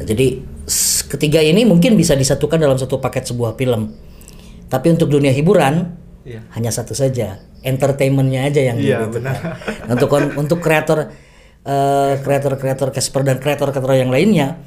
Nah, 0.00 0.08
jadi 0.08 0.40
ketiga 1.12 1.44
ini 1.44 1.68
mungkin 1.68 1.92
bisa 1.92 2.16
disatukan 2.16 2.56
dalam 2.56 2.80
satu 2.80 2.96
paket 3.02 3.28
sebuah 3.28 3.52
film. 3.60 3.92
Tapi 4.70 4.86
untuk 4.88 5.10
dunia 5.10 5.34
hiburan 5.34 5.98
Iya. 6.20 6.44
hanya 6.52 6.68
satu 6.68 6.92
saja, 6.92 7.40
entertainmentnya 7.60 8.44
aja 8.44 8.60
yang 8.62 8.76
gitu 8.76 9.08
benar. 9.10 9.34
kan. 9.34 9.56
Untuk 9.96 10.08
untuk 10.36 10.58
kreator 10.60 11.10
eh, 11.60 12.14
kreator-kreator 12.20 12.88
Casper 12.90 13.24
dan 13.24 13.36
kreator-kreator 13.36 13.96
yang 13.96 14.12
lainnya, 14.12 14.60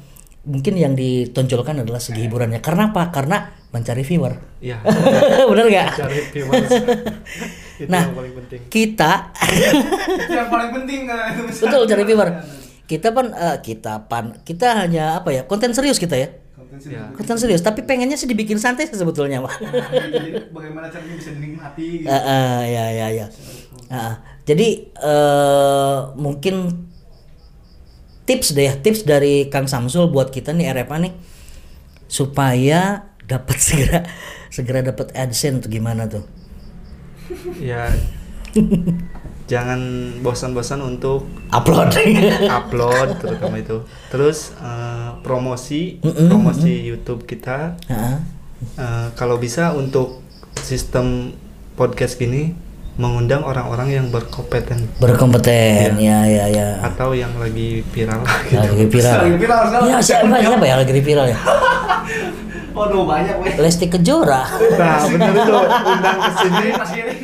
mungkin 0.44 0.74
yang 0.74 0.92
ditonjolkan 0.92 1.80
adalah 1.80 1.98
segi 1.98 2.26
hiburannya. 2.26 2.58
Karena 2.58 2.90
apa? 2.90 3.08
Karena 3.08 3.48
mencari 3.70 4.02
viewer. 4.02 4.34
iya 4.60 4.78
Bener 5.50 5.66
nggak? 5.66 5.88
cari 5.96 6.18
viewers 6.30 6.70
itu 7.74 7.90
Nah, 7.90 8.06
yang 8.06 8.14
paling 8.14 8.34
penting 8.38 8.60
kita 8.70 9.12
Itu 10.14 10.30
yang 10.32 10.46
paling 10.46 10.70
penting 10.70 11.00
itu. 11.10 11.62
betul 11.64 11.82
cari 11.86 12.02
viewer. 12.04 12.28
Kita 12.84 13.08
pan 13.10 13.26
eh, 13.30 13.56
kita 13.58 14.06
pan 14.06 14.24
kita 14.42 14.84
hanya 14.84 15.18
apa 15.18 15.30
ya 15.30 15.46
konten 15.46 15.70
serius 15.70 15.96
kita 15.96 16.14
ya. 16.14 16.28
Ya 16.82 17.10
konten 17.14 17.36
serius 17.38 17.62
tapi 17.62 17.86
pengennya 17.86 18.18
sih 18.18 18.28
dibikin 18.28 18.58
santai 18.58 18.90
sih 18.90 18.98
sebetulnya 18.98 19.40
mah 19.40 19.54
Jadi 19.54 20.50
bagaimana 20.52 20.86
caranya 20.90 21.16
bisa 21.16 21.30
dinikmati 21.32 21.86
gitu. 22.02 22.08
Eh, 22.10 22.14
eh, 22.14 22.58
ya 22.68 22.84
ya 22.90 23.08
ya 23.10 23.26
Ah, 23.92 24.18
jadi 24.48 24.90
eh, 24.90 25.98
mungkin 26.18 26.84
tips 28.24 28.56
deh 28.56 28.64
ya 28.66 28.74
tips 28.80 29.04
dari 29.04 29.52
Kang 29.52 29.68
Samsul 29.68 30.08
buat 30.08 30.32
kita 30.32 30.56
nih 30.56 30.72
RFA 30.72 30.96
nih. 31.04 31.12
Supaya 32.08 33.12
dapat 33.24 33.58
segera 33.66 34.00
segera 34.52 34.80
dapat 34.84 35.12
AdSense 35.12 35.64
tuh 35.66 35.70
gimana 35.72 36.08
tuh? 36.08 36.24
Ya 37.60 37.90
jangan 39.44 39.80
bosan-bosan 40.18 40.80
untuk 40.80 41.24
upload 41.50 41.92
upload 42.58 43.08
terutama 43.18 43.56
itu 43.56 43.80
terus 44.08 44.56
eh, 44.56 45.10
promosi 45.20 46.00
promosi 46.00 46.72
YouTube 46.82 47.24
kita 47.24 47.76
Heeh. 47.84 48.16
Eh, 48.74 49.08
kalau 49.12 49.36
bisa 49.36 49.70
untuk 49.70 50.24
sistem 50.56 51.36
podcast 51.74 52.16
gini 52.16 52.56
mengundang 52.94 53.42
orang-orang 53.42 53.90
yang 53.92 54.06
berkompeten 54.08 54.86
berkompeten 54.96 55.98
ya 55.98 56.22
ya 56.22 56.46
ya 56.46 56.68
atau 56.80 57.10
yang 57.10 57.34
lagi 57.36 57.82
viral 57.84 58.22
gitu. 58.46 58.54
lagi 58.56 58.86
viral 58.94 59.18
Lagi 59.18 59.36
viral 59.36 59.60
sekarang. 59.66 59.84
ya 59.84 59.96
siapa 59.98 60.36
siapa 60.38 60.64
ya 60.64 60.74
lagi 60.78 60.92
viral 60.96 61.26
ya 61.26 61.38
Waduh 62.74 63.06
banyak 63.06 63.38
weh. 63.38 63.54
Lesti 63.56 63.86
Kejora 63.86 64.50
Nah, 64.74 65.06
bener 65.06 65.30
itu 65.30 65.54
undang 65.86 66.18
ke 66.18 66.30
sini. 66.34 66.66
Mas 66.74 66.90
Giring. 66.90 67.20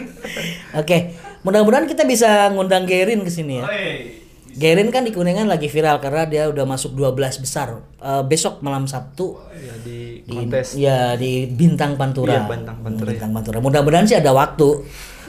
oke 0.73 0.99
mudah-mudahan 1.41 1.87
kita 1.87 2.05
bisa 2.05 2.49
ngundang 2.53 2.85
Gerin 2.85 3.25
ke 3.25 3.31
sini 3.31 3.61
ya 3.61 3.67
Oi. 3.67 4.21
Gerin 4.51 4.91
kan 4.91 5.07
di 5.07 5.15
Kuningan 5.15 5.47
lagi 5.47 5.71
viral 5.71 6.03
karena 6.03 6.27
dia 6.27 6.51
udah 6.51 6.67
masuk 6.67 6.99
12 6.99 7.39
besar. 7.39 7.71
Eh, 8.03 8.23
besok 8.27 8.59
malam 8.67 8.83
Sabtu 8.83 9.39
Ya 9.55 9.75
di 9.79 10.27
di 10.27 10.37
kontes. 10.37 10.75
ya 10.75 11.15
di 11.15 11.47
Bintang 11.47 11.95
Pantura. 11.95 12.35
Iya, 12.35 12.51
Bintang 12.51 12.83
Pantura, 12.83 13.09
Bintang 13.15 13.31
Pantura. 13.31 13.59
Mudah-mudahan 13.63 14.11
sih 14.11 14.19
ada 14.19 14.35
waktu. 14.35 14.83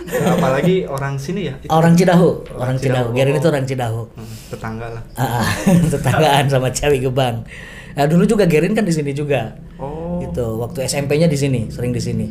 Apalagi 0.09 0.89
orang 0.89 1.21
sini 1.21 1.45
ya. 1.47 1.53
itu. 1.61 1.69
Orang 1.69 1.93
Cidahu, 1.93 2.49
orang, 2.49 2.57
Orang 2.57 2.77
Cidahu. 2.81 3.05
Cidahu. 3.05 3.17
Gerin 3.21 3.35
itu 3.37 3.47
orang 3.53 3.65
Cidahu. 3.69 4.01
Hmm, 4.17 4.33
tetangga 4.49 4.87
lah. 4.89 5.03
Ah, 5.13 5.45
ah, 5.45 5.49
tetanggaan 5.93 6.45
sama 6.49 6.67
Cawi 6.73 6.97
Gebang. 6.97 7.45
Nah, 7.93 8.05
dulu 8.09 8.23
juga 8.25 8.49
Gerin 8.49 8.73
kan 8.73 8.81
di 8.81 8.93
sini 8.95 9.13
juga. 9.13 9.53
Oh. 9.77 10.17
Gitu. 10.17 10.41
Waktu 10.57 10.81
SMP-nya 10.89 11.29
di 11.29 11.37
sini, 11.37 11.69
sering 11.69 11.93
di 11.93 12.01
sini. 12.01 12.25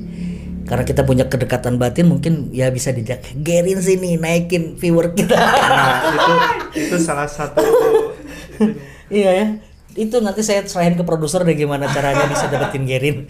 Karena 0.70 0.86
kita 0.86 1.02
punya 1.02 1.26
kedekatan 1.26 1.76
batin 1.76 2.06
mungkin 2.06 2.54
ya 2.54 2.70
bisa 2.70 2.94
dijak 2.94 3.26
Gerin 3.34 3.82
sini 3.82 4.14
naikin 4.14 4.78
viewer 4.78 5.10
kita. 5.10 5.34
Nah, 5.34 5.98
itu 6.14 6.32
itu 6.78 6.96
salah 6.96 7.26
satu. 7.26 7.58
Iya 9.10 9.30
ya. 9.34 9.46
Itu 9.98 10.22
nanti 10.22 10.46
saya 10.46 10.62
serahin 10.62 10.94
ke 10.94 11.02
produser 11.02 11.42
deh 11.42 11.58
gimana 11.58 11.90
caranya 11.90 12.30
bisa 12.30 12.46
dapetin 12.46 12.86
Gerin. 12.86 13.26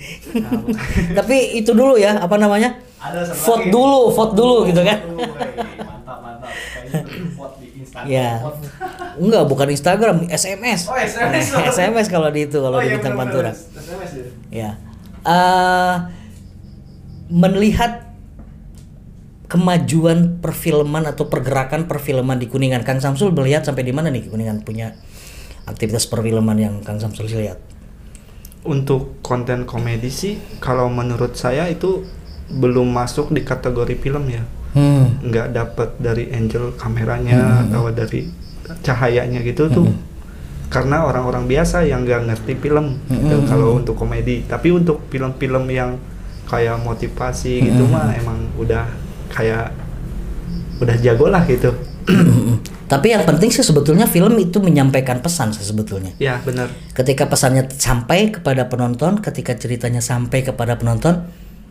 Tapi 1.17 1.57
itu 1.57 1.73
dulu 1.73 1.97
ya, 1.97 2.21
apa 2.21 2.37
namanya? 2.37 2.77
Ada 3.01 3.33
Vote 3.33 3.65
lagi. 3.65 3.73
dulu, 3.73 4.13
vote 4.13 4.35
dulu 4.37 4.57
gitu 4.69 4.85
kan. 4.85 4.99
Mantap 5.09 6.19
mantap. 6.21 6.53
Kayaknya 6.53 7.01
perlu 7.01 7.27
vote 7.33 7.55
di 7.57 7.69
Instagram. 7.81 8.13
Ya. 8.13 8.31
Vote. 8.45 8.61
Enggak, 9.17 9.43
bukan 9.49 9.69
Instagram, 9.73 10.17
SMS. 10.29 10.81
Oh, 10.85 10.99
SMS. 11.01 11.47
SMS 11.73 12.07
kalau 12.13 12.29
di 12.29 12.45
itu 12.45 12.61
kalau 12.61 12.77
Oh, 12.77 12.83
di 12.85 12.93
iya, 12.93 13.01
Bintang. 13.01 13.17
Pantura. 13.17 13.57
SMS 13.57 14.11
ya. 14.13 14.27
Ya. 14.53 14.71
Eh, 15.25 15.95
melihat 17.31 18.11
kemajuan 19.47 20.39
perfilman 20.39 21.07
atau 21.07 21.27
pergerakan 21.27 21.91
perfilman 21.91 22.39
di 22.39 22.47
Kuningan, 22.47 22.87
Kang 22.87 23.03
Samsul 23.03 23.35
melihat 23.35 23.67
sampai 23.67 23.83
di 23.83 23.91
mana 23.91 24.07
nih 24.11 24.31
Kuningan 24.31 24.63
punya 24.63 24.95
aktivitas 25.67 26.07
perfilman 26.07 26.59
yang 26.59 26.75
Kang 26.83 26.99
Samsul 26.99 27.27
lihat? 27.31 27.59
untuk 28.61 29.25
konten 29.25 29.65
komedi 29.65 30.13
sih 30.13 30.37
kalau 30.61 30.93
menurut 30.93 31.33
saya 31.33 31.65
itu 31.73 32.05
belum 32.53 32.93
masuk 32.93 33.33
di 33.33 33.41
kategori 33.41 33.97
film 33.97 34.29
ya 34.29 34.45
Hmm. 34.71 35.19
nggak 35.27 35.51
dapat 35.51 35.99
dari 35.99 36.31
angle 36.31 36.77
kameranya 36.79 37.67
atau 37.67 37.91
dari 37.91 38.29
cahayanya 38.85 39.43
gitu 39.43 39.67
tuh 39.67 39.89
karena 40.71 41.03
orang-orang 41.03 41.51
biasa 41.51 41.83
yang 41.83 42.07
nggak 42.07 42.31
ngerti 42.31 42.55
film 42.55 43.01
gitu, 43.11 43.35
Hmm. 43.35 43.49
kalau 43.51 43.75
untuk 43.75 43.99
komedi 43.99 44.47
tapi 44.47 44.71
untuk 44.71 45.09
film-film 45.11 45.65
yang 45.73 45.99
kayak 46.51 46.77
motivasi 46.81 47.63
gitu 47.63 47.83
Hmm. 47.83 47.95
mah 47.95 48.11
emang 48.13 48.39
udah 48.57 48.83
kayak 49.31 49.71
udah 50.77 50.97
jago 50.99 51.29
lah 51.29 51.47
gitu 51.47 51.71
Tapi 52.85 53.07
yang 53.09 53.23
penting 53.23 53.49
sih 53.49 53.63
sebetulnya 53.63 54.03
film 54.05 54.35
itu 54.35 54.59
menyampaikan 54.59 55.23
pesan 55.23 55.55
sih 55.55 55.63
sebetulnya. 55.63 56.11
ya 56.19 56.43
benar 56.43 56.67
Ketika 56.91 57.23
pesannya 57.25 57.71
sampai 57.71 58.35
kepada 58.35 58.67
penonton, 58.67 59.23
ketika 59.23 59.55
ceritanya 59.55 60.03
sampai 60.03 60.43
kepada 60.43 60.75
penonton, 60.75 61.23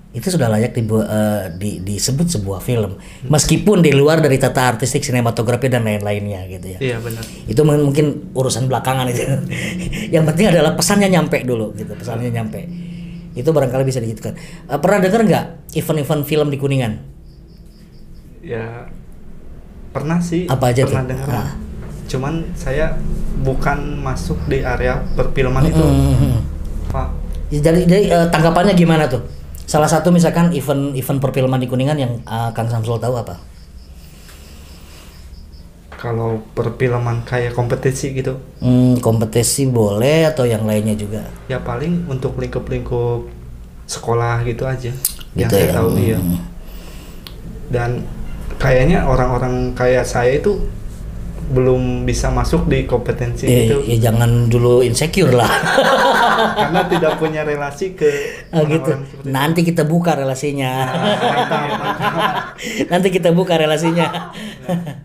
itu 0.10 0.32
sudah 0.32 0.48
layak 0.48 0.72
dibu- 0.72 1.04
eh, 1.04 1.52
di- 1.54 1.84
disebut 1.84 2.24
sebuah 2.26 2.64
film. 2.64 2.96
Meskipun 3.26 3.78
di 3.80 3.92
luar 3.92 4.18
dari 4.18 4.40
tata 4.40 4.64
artistik, 4.66 5.04
sinematografi 5.04 5.68
dan 5.68 5.84
lain-lainnya 5.84 6.48
gitu 6.48 6.68
ya. 6.70 6.80
iya 6.80 6.98
benar 6.98 7.22
Itu 7.46 7.62
mungkin- 7.62 7.84
mungkin 7.84 8.06
urusan 8.32 8.66
belakangan 8.66 9.06
itu. 9.06 9.22
yang 10.16 10.24
penting 10.24 10.48
adalah 10.48 10.72
pesannya 10.72 11.12
nyampe 11.12 11.44
dulu 11.44 11.76
gitu, 11.76 11.92
pesannya 11.92 12.32
nyampe. 12.32 12.64
Itu 13.40 13.50
barangkali 13.50 13.84
bisa 13.84 13.98
digitukan. 13.98 14.36
Eh, 14.68 14.78
pernah 14.78 15.00
dengar 15.00 15.24
nggak 15.24 15.46
event-event 15.74 16.24
film 16.24 16.48
di 16.48 16.58
Kuningan? 16.58 16.94
ya 18.40 18.88
pernah 19.92 20.16
sih 20.18 20.48
Apa 20.48 20.72
aja 20.72 20.88
pernah 20.88 21.06
dengar 21.06 21.28
Ah. 21.28 21.52
cuman 22.08 22.42
saya 22.56 22.96
bukan 23.40 24.00
masuk 24.00 24.40
di 24.48 24.64
area 24.64 25.04
perfilman 25.14 25.68
itu 25.68 25.78
Hmm. 25.78 26.40
pak 26.88 27.08
Ya, 27.50 27.60
Jadi, 27.60 27.84
jadi 27.84 28.04
eh, 28.08 28.28
tanggapannya 28.30 28.74
gimana 28.74 29.06
tuh? 29.06 29.26
Salah 29.66 29.86
satu 29.86 30.10
misalkan 30.10 30.54
event 30.54 30.94
event 30.94 31.18
perfilman 31.20 31.58
di 31.58 31.66
Kuningan 31.66 31.98
yang 31.98 32.14
eh, 32.16 32.50
Kang 32.54 32.66
Samsul 32.66 32.96
tahu 32.96 33.18
apa? 33.18 33.42
Kalau 36.00 36.40
perfilman 36.50 37.22
kayak 37.24 37.52
kompetisi 37.52 38.16
gitu 38.16 38.40
Hmm, 38.58 38.96
kompetisi 38.98 39.68
boleh 39.68 40.24
atau 40.26 40.44
yang 40.44 40.64
lainnya 40.64 40.96
juga? 40.96 41.28
ya 41.46 41.60
paling 41.60 42.08
untuk 42.08 42.36
lingkup-lingkup 42.36 43.28
sekolah 43.84 44.40
gitu 44.44 44.64
aja 44.64 44.96
yang 45.34 45.46
Gitu 45.46 45.54
saya 45.54 45.66
ya, 45.66 45.74
tahu 45.76 45.90
hmm. 45.92 46.02
iya 46.02 46.18
dan 47.70 47.90
kayaknya 48.56 49.04
orang-orang 49.04 49.74
kayak 49.74 50.04
saya 50.04 50.36
itu 50.36 50.58
belum 51.50 52.06
bisa 52.06 52.30
masuk 52.30 52.66
di 52.66 52.86
kompetensi 52.86 53.44
Eh, 53.44 53.66
itu 53.66 53.78
ya 53.90 53.98
jangan 54.06 54.46
dulu 54.46 54.82
insecure 54.82 55.34
lah. 55.34 55.50
karena 56.62 56.86
tidak 56.86 57.18
punya 57.18 57.42
relasi 57.42 57.94
ke 57.94 58.06
Ah, 58.52 58.62
gitu. 58.62 58.86
orang-orang 58.86 59.02
seperti 59.04 59.26
itu. 59.26 59.34
Nanti 59.34 59.60
kita 59.64 59.84
buka 59.84 60.12
relasinya. 60.14 60.72
Nanti 62.92 63.08
kita 63.10 63.30
buka 63.32 63.54
relasinya. 63.56 64.08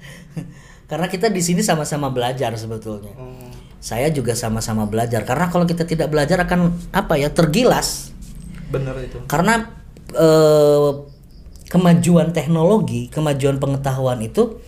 Karena 0.84 1.06
kita 1.08 1.32
di 1.32 1.40
sini 1.40 1.64
sama-sama 1.64 2.12
belajar 2.12 2.52
sebetulnya. 2.54 3.12
Oh, 3.16 3.50
Saya 3.80 4.08
juga 4.12 4.36
sama-sama 4.36 4.88
belajar. 4.88 5.24
Karena 5.24 5.48
kalau 5.48 5.64
kita 5.64 5.84
tidak 5.84 6.12
belajar 6.12 6.44
akan 6.44 6.72
apa 6.92 7.20
ya 7.20 7.28
tergilas. 7.32 8.12
bener 8.72 8.96
itu 9.06 9.22
Karena 9.30 9.70
eh, 10.12 10.90
kemajuan 11.68 12.30
teknologi, 12.30 13.10
kemajuan 13.10 13.58
pengetahuan 13.58 14.22
itu 14.22 14.62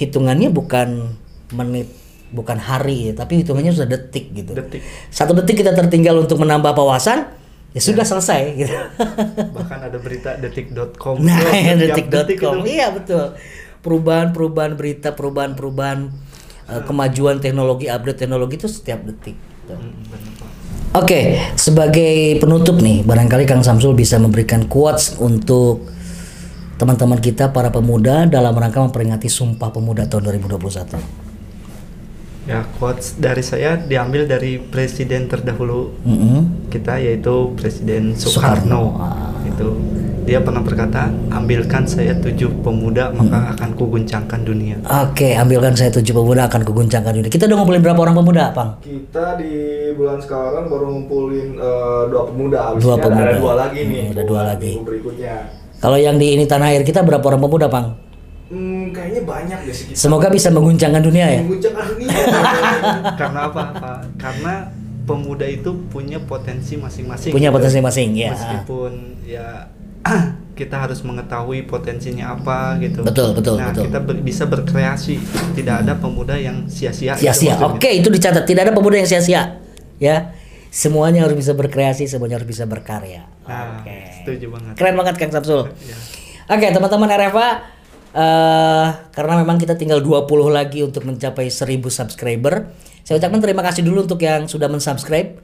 hitungannya 0.00 0.48
bukan 0.48 1.12
menit, 1.52 1.92
bukan 2.32 2.56
hari, 2.56 3.10
ya, 3.10 3.12
tapi 3.12 3.44
hitungannya 3.44 3.76
sudah 3.76 3.90
detik 3.90 4.32
gitu. 4.32 4.56
detik 4.56 4.80
Satu 5.12 5.36
detik 5.36 5.60
kita 5.60 5.76
tertinggal 5.76 6.16
untuk 6.16 6.40
menambah 6.40 6.72
wawasan, 6.72 7.28
ya 7.76 7.80
sudah 7.84 8.08
selesai 8.08 8.42
gitu. 8.56 8.72
bahkan 9.54 9.84
ada 9.84 9.98
berita 10.00 10.34
detik.com 10.40 11.20
nah, 11.26 11.38
ya, 11.52 11.76
detik 11.76 12.08
detik.com. 12.08 12.64
itu. 12.64 12.80
Iya 12.80 12.86
betul. 12.96 13.26
Perubahan-perubahan 13.80 14.76
berita, 14.76 15.16
perubahan-perubahan 15.16 15.98
eh, 16.68 16.82
kemajuan 16.84 17.40
teknologi, 17.40 17.88
update 17.88 18.26
teknologi 18.26 18.54
itu 18.60 18.68
setiap 18.68 19.04
detik. 19.04 19.36
gitu. 19.36 19.74
Hmm. 19.76 20.40
Oke, 20.90 21.38
sebagai 21.54 22.42
penutup 22.42 22.82
nih, 22.82 23.06
barangkali 23.06 23.46
Kang 23.46 23.62
Samsul 23.62 23.94
bisa 23.94 24.18
memberikan 24.18 24.66
quotes 24.66 25.14
untuk 25.22 25.86
teman-teman 26.82 27.22
kita 27.22 27.54
para 27.54 27.70
pemuda 27.70 28.26
dalam 28.26 28.50
rangka 28.56 28.82
memperingati 28.82 29.30
Sumpah 29.30 29.70
Pemuda 29.70 30.10
tahun 30.10 30.34
2021. 30.50 31.29
Ya 32.50 32.66
quotes 32.82 33.14
dari 33.22 33.46
saya 33.46 33.78
diambil 33.78 34.26
dari 34.26 34.58
presiden 34.58 35.30
terdahulu 35.30 35.94
Mm-mm. 36.02 36.66
kita 36.66 36.98
yaitu 36.98 37.54
Presiden 37.54 38.18
Soekarno. 38.18 38.34
Soekarno. 38.34 38.82
Ah. 38.98 39.30
Itu 39.46 39.68
dia 40.26 40.38
pernah 40.42 40.62
berkata, 40.62 41.10
ambilkan 41.32 41.86
saya 41.90 42.14
tujuh 42.18 42.62
pemuda 42.62 43.10
maka 43.10 43.54
akan 43.56 43.74
kuguncangkan 43.74 44.46
dunia. 44.46 44.78
Oke, 44.86 45.34
ambilkan 45.34 45.74
saya 45.74 45.90
tujuh 45.90 46.14
pemuda 46.14 46.46
akan 46.46 46.62
kuguncangkan 46.66 47.18
dunia. 47.18 47.30
Kita 47.30 47.50
udah 47.50 47.56
ngumpulin 47.58 47.82
berapa 47.82 47.98
orang 47.98 48.16
pemuda, 48.18 48.44
Pang? 48.54 48.78
Kita 48.78 49.38
di 49.38 49.50
bulan 49.94 50.18
sekarang 50.22 50.70
baru 50.70 50.86
ngumpulin 50.90 51.48
eh, 51.58 52.02
dua 52.10 52.22
pemuda. 52.30 52.60
Dua 52.78 52.96
pemuda. 52.98 53.30
Ada 53.30 53.38
dua 53.42 53.54
lagi 53.58 53.80
nih. 53.86 54.02
Hmm, 54.06 54.12
ada 54.14 54.22
dua 54.26 54.40
lagi. 54.46 54.72
berikutnya. 54.78 55.36
Kalau 55.80 55.96
yang 55.96 56.20
di 56.20 56.36
ini 56.36 56.44
tanah 56.44 56.76
air 56.76 56.82
kita 56.84 57.00
berapa 57.02 57.24
orang 57.24 57.40
pemuda, 57.40 57.66
Pang? 57.72 58.09
Kayaknya 59.00 59.22
banyak 59.24 59.58
deh 59.64 59.74
sekitar. 59.74 59.96
Semoga 59.96 60.28
bisa 60.28 60.48
mengguncangkan 60.52 61.00
dunia 61.00 61.26
ya. 61.26 61.40
Menguncangkan 61.40 61.84
dunia. 61.96 62.12
Karena 63.20 63.40
apa? 63.48 63.62
Pak? 63.72 63.98
Karena 64.20 64.54
pemuda 65.08 65.46
itu 65.48 65.70
punya 65.88 66.20
potensi 66.20 66.76
masing-masing. 66.76 67.32
Punya 67.32 67.48
gitu. 67.48 67.56
potensi 67.56 67.78
masing, 67.80 68.08
ya. 68.12 68.30
Meskipun 68.36 68.92
ya 69.24 69.46
kita 70.60 70.76
harus 70.76 71.00
mengetahui 71.00 71.64
potensinya 71.64 72.36
apa 72.36 72.76
gitu. 72.84 73.00
Betul, 73.00 73.32
betul, 73.32 73.56
nah, 73.56 73.72
betul. 73.72 73.88
kita 73.88 73.98
ber- 74.04 74.20
bisa 74.20 74.44
berkreasi. 74.44 75.16
Tidak 75.56 75.88
ada 75.88 75.96
pemuda 75.96 76.36
yang 76.36 76.68
sia-sia. 76.68 77.16
itu 77.16 77.24
Sia-sia. 77.24 77.56
maksudnya. 77.56 77.80
Oke, 77.80 77.90
itu 77.96 78.08
dicatat. 78.12 78.44
Tidak 78.44 78.62
ada 78.68 78.72
pemuda 78.76 79.00
yang 79.00 79.08
sia-sia. 79.08 79.56
Ya. 79.96 80.36
Semuanya 80.70 81.26
harus 81.26 81.34
bisa 81.34 81.50
berkreasi, 81.50 82.06
semuanya 82.06 82.38
harus 82.38 82.46
bisa 82.46 82.62
berkarya. 82.62 83.26
Nah, 83.48 83.82
Oke. 83.82 84.22
setuju 84.22 84.54
banget. 84.54 84.72
Keren 84.78 84.94
banget 84.94 85.14
Kang 85.18 85.32
Samsul. 85.34 85.66
Ya. 85.82 85.98
Oke, 86.46 86.66
teman-teman 86.70 87.10
RFA 87.10 87.48
eh 88.10 88.88
karena 89.14 89.38
memang 89.38 89.54
kita 89.60 89.78
tinggal 89.78 90.02
20 90.02 90.26
lagi 90.50 90.82
untuk 90.82 91.06
mencapai 91.06 91.46
1000 91.46 91.90
subscriber. 91.90 92.74
Saya 93.06 93.22
ucapkan 93.22 93.42
terima 93.42 93.62
kasih 93.62 93.86
dulu 93.86 94.06
untuk 94.06 94.22
yang 94.22 94.50
sudah 94.50 94.66
mensubscribe 94.66 95.38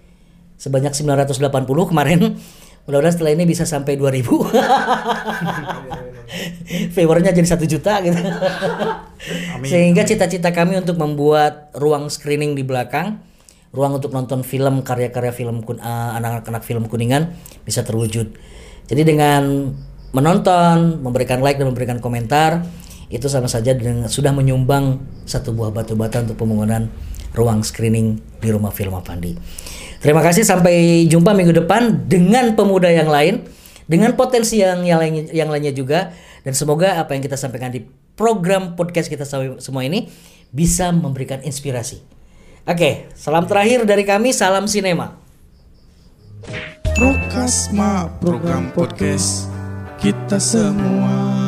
sebanyak 0.58 0.94
980 0.94 1.90
kemarin. 1.90 2.38
Mudah-mudahan 2.86 3.14
setelah 3.18 3.34
ini 3.34 3.50
bisa 3.50 3.66
sampai 3.66 3.98
2000. 3.98 4.30
Viewernya 6.94 7.34
jadi 7.34 7.46
satu 7.46 7.66
juta 7.66 7.98
gitu. 7.98 8.14
Sehingga 9.66 10.06
cita-cita 10.06 10.54
kami 10.54 10.78
untuk 10.78 10.94
membuat 10.94 11.74
ruang 11.74 12.06
screening 12.06 12.54
di 12.54 12.62
belakang, 12.62 13.18
ruang 13.74 13.98
untuk 13.98 14.14
nonton 14.14 14.46
film 14.46 14.86
karya-karya 14.86 15.34
film 15.34 15.66
kun- 15.66 15.82
eh, 15.82 16.10
anak-anak 16.14 16.62
film 16.62 16.86
kuningan 16.86 17.34
bisa 17.66 17.82
terwujud. 17.82 18.38
Jadi 18.86 19.02
dengan 19.02 19.74
menonton, 20.16 21.04
memberikan 21.04 21.44
like 21.44 21.60
dan 21.60 21.68
memberikan 21.68 22.00
komentar 22.00 22.64
itu 23.12 23.28
sama 23.30 23.46
saja 23.46 23.76
dengan 23.76 24.08
sudah 24.08 24.32
menyumbang 24.34 24.98
satu 25.28 25.54
buah 25.54 25.70
batu 25.70 25.94
bata 25.94 26.24
untuk 26.24 26.40
pembangunan 26.40 26.90
ruang 27.36 27.60
screening 27.62 28.18
di 28.40 28.48
rumah 28.50 28.72
film 28.72 28.96
Avandi. 28.96 29.36
Terima 30.00 30.24
kasih 30.24 30.42
sampai 30.42 31.04
jumpa 31.06 31.36
minggu 31.36 31.54
depan 31.54 32.08
dengan 32.08 32.56
pemuda 32.56 32.90
yang 32.90 33.06
lain 33.06 33.46
dengan 33.86 34.18
potensi 34.18 34.58
yang 34.58 34.82
yang 34.82 34.98
lainnya, 34.98 35.30
yang 35.30 35.48
lainnya 35.52 35.70
juga 35.70 36.10
dan 36.42 36.56
semoga 36.56 36.98
apa 36.98 37.14
yang 37.14 37.22
kita 37.22 37.38
sampaikan 37.38 37.70
di 37.70 37.86
program 38.18 38.74
podcast 38.74 39.06
kita 39.06 39.28
semua 39.60 39.82
ini 39.84 40.10
bisa 40.50 40.90
memberikan 40.90 41.44
inspirasi. 41.44 42.02
Oke, 42.66 43.06
salam 43.14 43.46
terakhir 43.46 43.86
dari 43.86 44.02
kami, 44.02 44.34
salam 44.34 44.66
sinema. 44.66 45.14
Prokasma 46.96 48.10
program 48.18 48.72
podcast 48.74 49.55
kita 49.96 50.36
semua 50.36 51.45